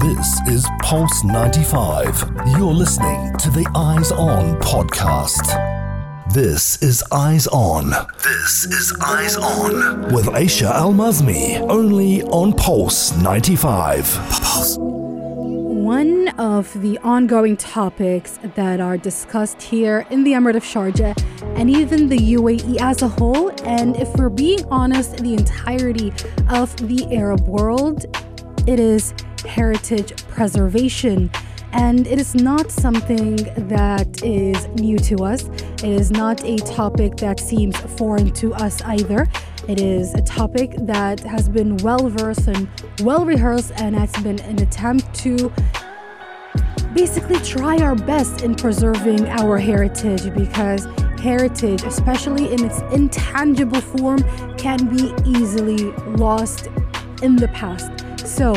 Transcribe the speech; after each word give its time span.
This 0.00 0.40
is 0.48 0.66
Pulse 0.80 1.24
95. 1.24 2.32
You're 2.56 2.72
listening 2.72 3.36
to 3.36 3.50
the 3.50 3.70
Eyes 3.74 4.10
On 4.12 4.58
podcast. 4.60 5.44
This 6.32 6.82
is 6.82 7.04
Eyes 7.12 7.46
On. 7.48 7.90
This 8.22 8.64
is 8.64 8.96
Eyes 9.02 9.36
On 9.36 10.14
with 10.14 10.24
Aisha 10.24 10.70
Al 10.70 10.94
Mazmi, 10.94 11.58
only 11.68 12.22
on 12.22 12.54
Pulse 12.54 13.14
95. 13.18 14.06
Pulse. 14.30 14.78
One 14.78 16.28
of 16.38 16.80
the 16.80 16.96
ongoing 17.00 17.58
topics 17.58 18.38
that 18.54 18.80
are 18.80 18.96
discussed 18.96 19.60
here 19.60 20.06
in 20.08 20.24
the 20.24 20.32
Emirate 20.32 20.56
of 20.56 20.64
Sharjah 20.64 21.14
and 21.58 21.68
even 21.68 22.08
the 22.08 22.16
UAE 22.16 22.80
as 22.80 23.02
a 23.02 23.08
whole, 23.08 23.50
and 23.64 23.96
if 23.96 24.08
we're 24.14 24.30
being 24.30 24.64
honest, 24.70 25.18
the 25.18 25.34
entirety 25.34 26.10
of 26.48 26.74
the 26.88 27.06
Arab 27.14 27.46
world, 27.46 28.06
it 28.66 28.80
is 28.80 29.12
heritage 29.42 30.14
preservation. 30.28 31.30
And 31.72 32.06
it 32.06 32.18
is 32.18 32.34
not 32.34 32.70
something 32.70 33.36
that 33.68 34.24
is 34.24 34.66
new 34.68 34.98
to 34.98 35.24
us. 35.24 35.44
It 35.44 35.84
is 35.84 36.10
not 36.10 36.44
a 36.44 36.56
topic 36.56 37.16
that 37.18 37.38
seems 37.38 37.76
foreign 37.96 38.32
to 38.34 38.52
us 38.54 38.82
either. 38.82 39.28
It 39.68 39.80
is 39.80 40.14
a 40.14 40.22
topic 40.22 40.74
that 40.80 41.20
has 41.20 41.48
been 41.48 41.76
well 41.78 42.08
versed 42.08 42.48
and 42.48 42.68
well 43.02 43.24
rehearsed, 43.24 43.72
and 43.76 43.94
has 43.94 44.10
been 44.22 44.40
an 44.40 44.60
attempt 44.60 45.14
to 45.20 45.52
basically 46.92 47.38
try 47.38 47.76
our 47.78 47.94
best 47.94 48.42
in 48.42 48.56
preserving 48.56 49.28
our 49.28 49.56
heritage 49.58 50.34
because 50.34 50.86
heritage, 51.20 51.84
especially 51.84 52.52
in 52.52 52.64
its 52.64 52.80
intangible 52.92 53.80
form, 53.80 54.18
can 54.56 54.88
be 54.88 55.14
easily 55.24 55.92
lost 56.16 56.66
in 57.22 57.36
the 57.36 57.48
past. 57.48 57.92
So, 58.26 58.54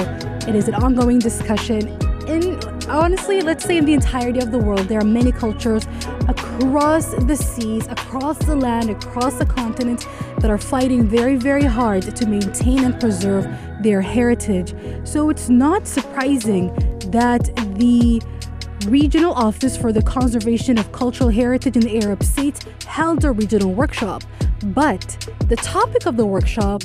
it 0.48 0.56
is 0.56 0.68
an 0.68 0.76
ongoing 0.76 1.20
discussion 1.20 1.88
in 2.28 2.60
honestly, 2.88 3.42
let's 3.42 3.66
say 3.66 3.78
in 3.78 3.86
the 3.86 3.94
entirety 3.94 4.40
of 4.40 4.52
the 4.52 4.58
world, 4.58 4.88
there 4.88 5.00
are 5.00 5.06
many 5.06 5.32
cultures 5.32 5.86
across 6.28 7.14
the 7.26 7.36
seas, 7.36 7.88
across 7.88 8.38
the 8.40 8.56
land, 8.56 8.90
across 8.90 9.36
the 9.36 9.46
continent 9.46 10.08
that 10.40 10.50
are 10.50 10.58
fighting 10.58 11.08
very, 11.08 11.36
very 11.36 11.64
hard 11.64 12.16
to 12.16 12.26
maintain 12.26 12.84
and 12.84 13.00
preserve 13.00 13.48
their 13.82 14.02
heritage. 14.02 14.74
So 15.04 15.30
it's 15.30 15.50
not 15.50 15.88
surprising 15.88 16.68
that 17.12 17.44
the 17.78 18.22
Regional 18.88 19.34
Office 19.34 19.78
for 19.78 19.94
the 19.94 20.02
Conservation 20.02 20.78
of 20.78 20.92
Cultural 20.92 21.30
Heritage 21.30 21.76
in 21.76 21.82
the 21.82 22.04
Arab 22.04 22.24
States 22.24 22.66
held 22.86 23.24
a 23.24 23.32
regional 23.32 23.74
workshop. 23.74 24.24
But 24.66 25.30
the 25.48 25.56
topic 25.56 26.06
of 26.06 26.18
the 26.18 26.26
workshop 26.26 26.84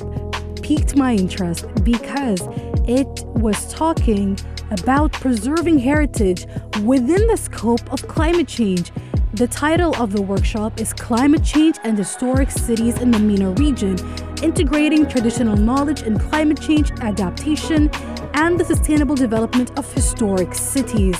piqued 0.61 0.95
my 0.95 1.13
interest 1.13 1.65
because 1.83 2.41
it 2.89 3.23
was 3.35 3.71
talking 3.71 4.35
about 4.71 5.11
preserving 5.13 5.77
heritage 5.77 6.47
within 6.83 7.27
the 7.27 7.37
scope 7.37 7.93
of 7.93 8.07
climate 8.07 8.47
change. 8.47 8.91
The 9.33 9.47
title 9.47 9.95
of 9.97 10.11
the 10.11 10.23
workshop 10.23 10.81
is 10.81 10.91
Climate 10.91 11.43
Change 11.43 11.77
and 11.83 11.95
Historic 11.95 12.49
Cities 12.49 12.99
in 12.99 13.11
the 13.11 13.19
MENA 13.19 13.51
Region 13.51 13.95
Integrating 14.41 15.07
Traditional 15.07 15.55
Knowledge 15.55 16.01
in 16.01 16.17
Climate 16.17 16.59
Change 16.59 16.89
Adaptation 17.01 17.91
and 18.33 18.59
the 18.59 18.65
Sustainable 18.65 19.15
Development 19.15 19.77
of 19.77 19.93
Historic 19.93 20.55
Cities. 20.55 21.15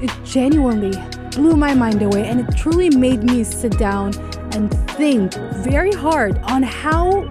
It 0.00 0.10
genuinely 0.24 0.92
blew 1.32 1.54
my 1.54 1.74
mind 1.74 2.00
away 2.00 2.26
and 2.26 2.40
it 2.40 2.56
truly 2.56 2.88
made 2.88 3.22
me 3.24 3.44
sit 3.44 3.76
down 3.78 4.14
and 4.54 4.72
think 4.92 5.34
very 5.56 5.92
hard 5.92 6.38
on 6.44 6.62
how 6.62 7.28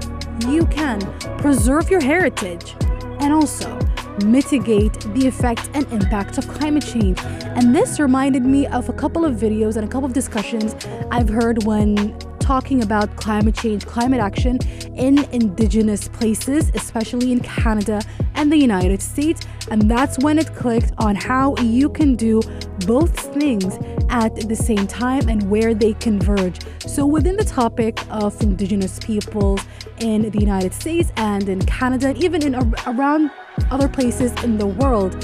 you 0.48 0.68
can 0.68 1.00
preserve 1.40 1.90
your 1.90 2.02
heritage 2.02 2.76
and 3.24 3.34
also 3.34 3.80
mitigate 4.26 4.94
the 5.16 5.26
effects 5.26 5.70
and 5.74 5.92
impact 5.92 6.38
of 6.38 6.48
climate 6.48 6.86
change. 6.86 7.20
And 7.24 7.74
this 7.74 8.00
reminded 8.00 8.44
me 8.44 8.68
of 8.68 8.90
a 8.90 8.94
couple 8.94 9.26
of 9.26 9.36
videos 9.36 9.78
and 9.78 9.86
a 9.86 9.88
couple 9.88 10.06
of 10.06 10.14
discussions 10.14 10.76
I've 11.10 11.30
heard 11.30 11.64
when 11.64 12.18
talking 12.40 12.84
about 12.84 13.16
climate 13.16 13.56
change, 13.56 13.86
climate 13.86 14.20
action 14.20 14.60
in 14.96 15.24
indigenous 15.32 16.10
places, 16.10 16.70
especially 16.76 17.32
in 17.32 17.40
Canada 17.40 18.02
and 18.36 18.52
the 18.52 18.58
United 18.58 19.02
States. 19.02 19.48
And 19.72 19.90
that's 19.90 20.20
when 20.20 20.38
it 20.38 20.54
clicked 20.54 20.92
on 20.98 21.16
how 21.16 21.56
you 21.58 21.90
can 21.90 22.16
do 22.16 22.42
both 22.86 23.18
things 23.34 23.78
at 24.14 24.48
the 24.48 24.56
same 24.56 24.86
time 24.86 25.28
and 25.28 25.50
where 25.50 25.74
they 25.74 25.94
converge. 25.94 26.60
So, 26.86 27.06
within 27.06 27.36
the 27.36 27.44
topic 27.44 28.00
of 28.12 28.40
indigenous 28.42 29.00
peoples 29.00 29.60
in 29.98 30.30
the 30.30 30.40
United 30.40 30.74
States 30.74 31.12
and 31.18 31.50
in 31.50 31.60
Canada, 31.66 32.14
even 32.18 32.44
in 32.44 32.56
around 32.86 33.32
other 33.72 33.90
places 33.90 34.32
in 34.44 34.58
the 34.58 34.68
world, 34.68 35.16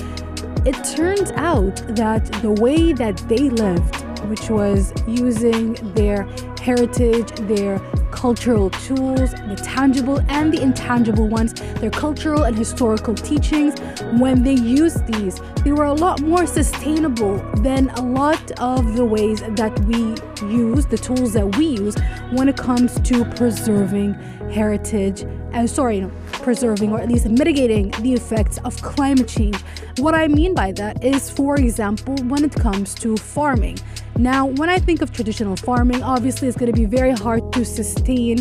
it 0.65 0.75
turns 0.95 1.31
out 1.31 1.75
that 1.95 2.25
the 2.41 2.51
way 2.51 2.91
that 2.91 3.17
they 3.29 3.49
lived, 3.49 3.95
which 4.23 4.49
was 4.49 4.91
using 5.07 5.73
their 5.93 6.23
heritage, 6.59 7.29
their 7.47 7.77
cultural 8.11 8.69
tools, 8.69 9.31
the 9.31 9.61
tangible 9.63 10.19
and 10.29 10.53
the 10.53 10.61
intangible 10.61 11.27
ones, 11.27 11.53
their 11.79 11.89
cultural 11.89 12.43
and 12.43 12.57
historical 12.57 13.13
teachings, 13.13 13.79
when 14.19 14.43
they 14.43 14.53
used 14.53 15.05
these, 15.07 15.39
they 15.63 15.71
were 15.71 15.85
a 15.85 15.93
lot 15.93 16.21
more 16.21 16.45
sustainable 16.45 17.37
than 17.61 17.89
a 17.91 18.01
lot 18.01 18.51
of 18.59 18.95
the 18.95 19.05
ways 19.05 19.41
that 19.41 19.77
we 19.85 20.15
use, 20.47 20.85
the 20.85 20.97
tools 20.97 21.33
that 21.33 21.55
we 21.57 21.67
use 21.67 21.95
when 22.31 22.49
it 22.49 22.57
comes 22.57 22.99
to 23.01 23.25
preserving 23.35 24.13
heritage. 24.51 25.21
And 25.51 25.65
uh, 25.65 25.67
sorry, 25.67 26.09
preserving 26.41 26.91
or 26.91 26.99
at 26.99 27.09
least 27.09 27.27
mitigating 27.27 27.91
the 28.01 28.13
effects 28.13 28.57
of 28.59 28.81
climate 28.81 29.27
change. 29.27 29.57
What 29.97 30.15
I 30.15 30.27
mean 30.27 30.53
by 30.53 30.71
that 30.73 31.03
is, 31.03 31.29
for 31.29 31.55
example, 31.55 32.15
when 32.27 32.43
it 32.43 32.55
comes 32.55 32.93
to 32.95 33.17
farming. 33.17 33.77
Now, 34.17 34.47
when 34.47 34.69
I 34.69 34.79
think 34.79 35.01
of 35.01 35.13
traditional 35.13 35.55
farming, 35.55 36.03
obviously 36.03 36.47
it's 36.47 36.57
going 36.57 36.71
to 36.71 36.77
be 36.77 36.85
very 36.85 37.11
hard 37.13 37.53
to 37.53 37.63
sustain 37.63 38.39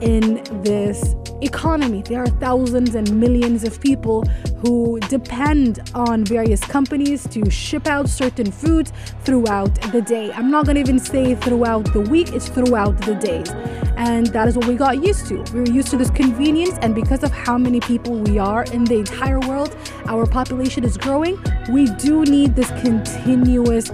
in 0.00 0.42
this 0.62 1.14
economy. 1.42 2.02
There 2.02 2.22
are 2.22 2.26
thousands 2.26 2.94
and 2.94 3.12
millions 3.18 3.64
of 3.64 3.80
people 3.80 4.24
who 4.62 4.98
depend 5.00 5.90
on 5.94 6.24
various 6.24 6.60
companies 6.60 7.26
to 7.28 7.50
ship 7.50 7.86
out 7.86 8.08
certain 8.08 8.50
foods 8.50 8.92
throughout 9.24 9.74
the 9.92 10.00
day. 10.00 10.32
I'm 10.32 10.50
not 10.50 10.64
going 10.64 10.76
to 10.76 10.80
even 10.80 10.98
say 10.98 11.34
throughout 11.34 11.92
the 11.92 12.00
week, 12.00 12.32
it's 12.32 12.48
throughout 12.48 12.96
the 13.02 13.14
days. 13.14 13.50
And 13.98 14.28
that 14.28 14.46
is 14.46 14.56
what 14.56 14.66
we 14.66 14.76
got 14.76 15.02
used 15.02 15.26
to. 15.26 15.42
We 15.52 15.60
were 15.60 15.68
used 15.68 15.88
to 15.88 15.96
this 15.96 16.10
convenience, 16.10 16.78
and 16.82 16.94
because 16.94 17.24
of 17.24 17.32
how 17.32 17.58
many 17.58 17.80
people 17.80 18.14
we 18.14 18.38
are 18.38 18.62
in 18.62 18.84
the 18.84 18.94
entire 18.94 19.40
world, 19.40 19.76
our 20.06 20.24
population 20.24 20.84
is 20.84 20.96
growing. 20.96 21.36
We 21.68 21.86
do 21.96 22.22
need 22.22 22.54
this 22.54 22.70
continuous, 22.80 23.90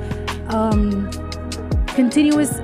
um, 0.48 1.10
continuous 1.86 2.60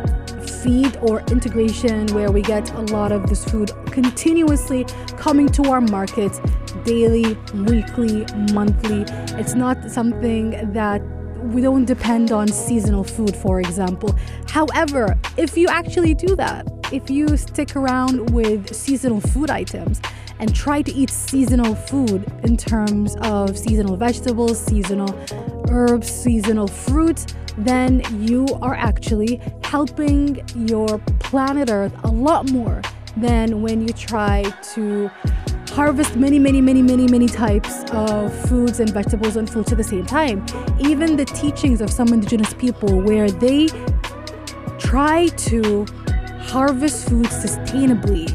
feed 0.62 0.99
or 0.99 1.21
integration 1.31 2.06
where 2.09 2.31
we 2.31 2.43
get 2.43 2.71
a 2.75 2.83
lot 2.83 3.11
of 3.11 3.27
this 3.28 3.43
food 3.45 3.72
continuously 3.87 4.84
coming 5.17 5.49
to 5.49 5.71
our 5.71 5.81
markets 5.81 6.41
daily, 6.84 7.39
weekly, 7.55 8.27
monthly. 8.53 9.05
It's 9.41 9.55
not 9.55 9.91
something 9.91 10.72
that 10.72 11.01
we 11.55 11.62
don't 11.62 11.87
depend 11.87 12.33
on 12.33 12.49
seasonal 12.49 13.05
food, 13.05 13.34
for 13.34 13.61
example. 13.61 14.15
However, 14.47 15.19
if 15.39 15.57
you 15.57 15.69
actually 15.69 16.12
do 16.12 16.37
that, 16.37 16.67
if 16.93 17.11
you 17.11 17.37
stick 17.37 17.77
around 17.77 18.31
with 18.31 18.75
seasonal 18.75 19.21
food 19.21 19.51
items 19.51 20.01
and 20.39 20.55
try 20.55 20.83
to 20.83 20.93
eat 20.93 21.11
seasonal 21.11 21.75
food 21.75 22.31
in 22.43 22.56
terms 22.56 23.17
of 23.23 23.56
seasonal 23.56 23.97
vegetables, 23.97 24.59
seasonal 24.59 25.15
herbs, 25.71 26.11
seasonal 26.11 26.67
fruits, 26.67 27.27
then 27.59 28.03
you 28.27 28.47
are 28.62 28.75
actually 28.75 29.41
helping 29.62 30.43
your 30.55 30.99
planet 31.21 31.71
Earth 31.71 31.95
a 32.05 32.09
lot 32.09 32.51
more 32.51 32.83
than 33.17 33.61
when 33.61 33.87
you 33.87 33.93
try 33.93 34.43
to 34.75 35.11
harvest 35.71 36.17
many, 36.17 36.39
many, 36.39 36.61
many, 36.61 36.83
many, 36.83 37.07
many 37.07 37.28
types 37.28 37.84
of 37.93 38.34
foods 38.49 38.81
and 38.81 38.91
vegetables 38.91 39.36
and 39.36 39.48
fruits 39.48 39.71
at 39.71 39.78
the 39.78 39.84
same 39.84 40.04
time. 40.04 40.45
Even 40.81 41.16
the 41.16 41.25
teachings 41.25 41.81
of 41.81 41.91
some 41.91 42.09
indigenous 42.09 42.53
people, 42.54 43.01
where 43.01 43.31
they 43.31 43.69
try 44.78 45.28
to 45.36 45.86
harvest 46.41 47.09
food 47.09 47.27
sustainably. 47.27 48.28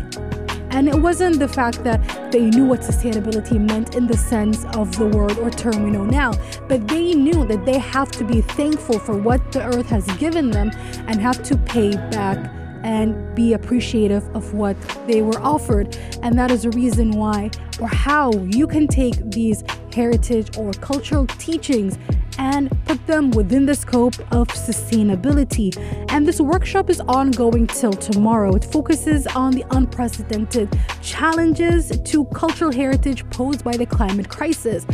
And 0.71 0.89
it 0.89 0.95
wasn't 0.95 1.39
the 1.39 1.47
fact 1.47 1.83
that 1.85 2.31
they 2.31 2.49
knew 2.49 2.65
what 2.65 2.81
sustainability 2.81 3.59
meant 3.59 3.95
in 3.95 4.07
the 4.07 4.17
sense 4.17 4.65
of 4.75 4.97
the 4.97 5.07
word 5.07 5.37
or 5.37 5.49
term 5.49 5.83
we 5.83 5.91
know 5.91 6.03
now, 6.03 6.33
but 6.67 6.87
they 6.87 7.13
knew 7.13 7.45
that 7.45 7.65
they 7.65 7.79
have 7.79 8.11
to 8.11 8.25
be 8.25 8.41
thankful 8.41 8.99
for 8.99 9.17
what 9.17 9.53
the 9.53 9.63
earth 9.63 9.87
has 9.87 10.05
given 10.17 10.51
them 10.51 10.71
and 11.07 11.21
have 11.21 11.41
to 11.43 11.55
pay 11.55 11.91
back 12.09 12.51
and 12.83 13.33
be 13.35 13.53
appreciative 13.53 14.23
of 14.35 14.53
what 14.53 14.79
they 15.07 15.21
were 15.21 15.39
offered. 15.39 15.97
And 16.21 16.37
that 16.37 16.51
is 16.51 16.63
the 16.63 16.71
reason 16.71 17.11
why 17.11 17.51
or 17.79 17.87
how 17.87 18.31
you 18.31 18.67
can 18.67 18.87
take 18.87 19.15
these 19.31 19.63
heritage 19.93 20.57
or 20.57 20.71
cultural 20.73 21.25
teachings 21.25 21.97
and 22.37 22.69
put 22.85 23.05
them 23.07 23.31
within 23.31 23.65
the 23.65 23.75
scope 23.75 24.19
of 24.31 24.47
sustainability. 24.49 25.75
And 26.09 26.27
this 26.27 26.39
workshop 26.39 26.89
is 26.89 26.99
ongoing 27.01 27.67
till 27.67 27.93
tomorrow. 27.93 28.55
It 28.55 28.65
focuses 28.65 29.27
on 29.27 29.51
the 29.51 29.65
unprecedented 29.71 30.69
challenges 31.01 31.91
to 31.97 32.25
cultural 32.25 32.71
heritage 32.71 33.29
posed 33.29 33.63
by 33.63 33.77
the 33.77 33.85
climate 33.85 34.29
crisis. 34.29 34.85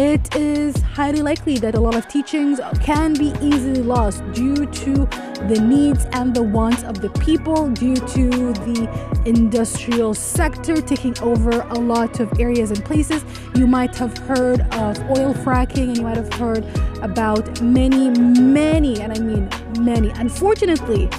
It 0.00 0.36
is 0.36 0.80
highly 0.80 1.22
likely 1.22 1.58
that 1.58 1.74
a 1.74 1.80
lot 1.80 1.96
of 1.96 2.06
teachings 2.06 2.60
can 2.80 3.14
be 3.14 3.34
easily 3.42 3.82
lost 3.82 4.22
due 4.30 4.64
to 4.64 4.94
the 5.48 5.60
needs 5.60 6.06
and 6.12 6.32
the 6.32 6.42
wants 6.44 6.84
of 6.84 7.00
the 7.00 7.10
people, 7.18 7.68
due 7.70 7.96
to 7.96 8.30
the 8.52 9.22
industrial 9.26 10.14
sector 10.14 10.80
taking 10.80 11.18
over 11.18 11.50
a 11.62 11.74
lot 11.74 12.20
of 12.20 12.32
areas 12.38 12.70
and 12.70 12.84
places. 12.84 13.24
You 13.56 13.66
might 13.66 13.96
have 13.96 14.16
heard 14.18 14.60
of 14.72 15.00
oil 15.18 15.34
fracking 15.34 15.88
and 15.88 15.96
you 15.96 16.04
might 16.04 16.16
have 16.16 16.32
heard 16.34 16.64
about 17.02 17.60
many, 17.60 18.10
many, 18.10 19.00
and 19.00 19.12
I 19.12 19.18
mean 19.18 19.48
many, 19.80 20.10
unfortunately, 20.10 21.10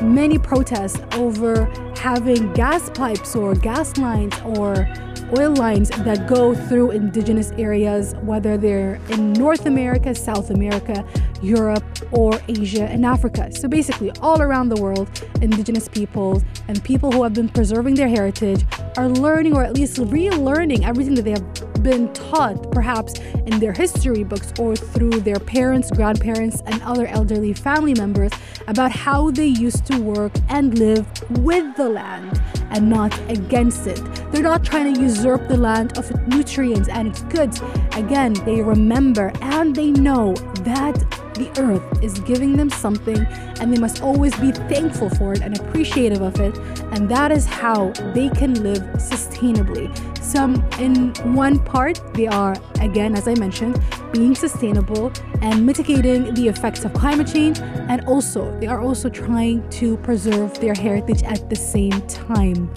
many 0.00 0.38
protests 0.38 1.00
over 1.14 1.64
having 1.96 2.52
gas 2.52 2.88
pipes 2.90 3.34
or 3.34 3.56
gas 3.56 3.98
lines 3.98 4.36
or 4.44 4.88
oil 5.36 5.54
lines 5.54 5.90
that 5.90 6.26
go 6.26 6.54
through 6.54 6.92
indigenous 6.92 7.52
areas, 7.52 8.14
whether 8.22 8.56
they're 8.56 9.00
in 9.10 9.32
North 9.32 9.66
America, 9.66 10.14
South 10.14 10.50
America, 10.50 11.04
Europe, 11.42 11.84
or 12.12 12.40
Asia 12.48 12.84
and 12.84 13.04
Africa. 13.04 13.50
So 13.52 13.68
basically, 13.68 14.10
all 14.20 14.40
around 14.40 14.68
the 14.70 14.80
world, 14.80 15.08
indigenous 15.42 15.88
peoples 15.88 16.44
and 16.68 16.82
people 16.84 17.12
who 17.12 17.22
have 17.22 17.34
been 17.34 17.48
preserving 17.48 17.94
their 17.94 18.08
heritage 18.08 18.64
are 18.96 19.08
learning 19.08 19.54
or 19.54 19.62
at 19.62 19.74
least 19.74 19.96
relearning 19.98 20.86
everything 20.86 21.14
that 21.14 21.22
they 21.22 21.32
have 21.32 21.82
been 21.82 22.12
taught, 22.12 22.70
perhaps 22.72 23.18
in 23.46 23.58
their 23.60 23.72
history 23.72 24.24
books 24.24 24.52
or 24.58 24.74
through 24.74 25.20
their 25.20 25.38
parents, 25.38 25.90
grandparents, 25.90 26.60
and 26.66 26.82
other 26.82 27.06
elderly 27.06 27.52
family 27.52 27.94
members 27.94 28.32
about 28.66 28.90
how 28.90 29.30
they 29.30 29.46
used 29.46 29.86
to 29.86 29.98
work 30.00 30.32
and 30.48 30.78
live 30.78 31.06
with 31.30 31.76
the 31.76 31.88
land 31.88 32.40
and 32.70 32.88
not 32.88 33.18
against 33.30 33.86
it. 33.86 34.00
They're 34.30 34.42
not 34.42 34.64
trying 34.64 34.94
to 34.94 35.00
usurp 35.00 35.48
the 35.48 35.56
land 35.56 35.96
of 35.98 36.10
nutrients 36.28 36.88
and 36.88 37.08
its 37.08 37.22
goods. 37.22 37.62
Again, 37.92 38.34
they 38.44 38.62
remember 38.62 39.32
and 39.40 39.74
they 39.74 39.90
know 39.90 40.34
that 40.64 40.94
the 41.34 41.50
earth 41.60 42.02
is 42.02 42.18
giving 42.20 42.56
them 42.56 42.68
something 42.68 43.24
and 43.60 43.72
they 43.72 43.78
must 43.78 44.02
always 44.02 44.34
be 44.36 44.50
thankful 44.52 45.08
for 45.10 45.32
it 45.32 45.40
and 45.40 45.58
appreciative 45.58 46.20
of 46.20 46.38
it. 46.40 46.58
And 46.92 47.08
that 47.08 47.30
is 47.30 47.46
how 47.46 47.92
they 48.14 48.28
can 48.28 48.62
live 48.62 48.82
sustainably. 48.96 49.88
Some, 50.22 50.56
in 50.78 51.14
one 51.34 51.58
part, 51.60 52.00
they 52.14 52.26
are, 52.26 52.56
again, 52.80 53.14
as 53.14 53.28
I 53.28 53.34
mentioned, 53.34 53.80
being 54.12 54.34
sustainable 54.34 55.12
and 55.40 55.64
mitigating 55.64 56.34
the 56.34 56.48
effects 56.48 56.84
of 56.84 56.92
climate 56.94 57.26
change. 57.26 57.60
And 57.60 58.04
also, 58.06 58.58
they 58.60 58.66
are 58.66 58.80
also 58.80 59.08
trying 59.08 59.68
to 59.70 59.96
preserve 59.98 60.58
their 60.60 60.74
heritage 60.74 61.22
at 61.22 61.48
the 61.50 61.56
same 61.56 62.00
time. 62.08 62.70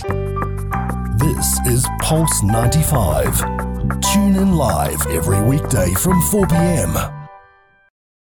This 1.17 1.59
is 1.67 1.85
Pulse 2.01 2.43
95. 2.43 3.39
Tune 4.13 4.35
in 4.35 4.55
live 4.55 5.05
every 5.07 5.41
weekday 5.43 5.93
from 5.93 6.21
4 6.23 6.47
p.m. 6.47 7.20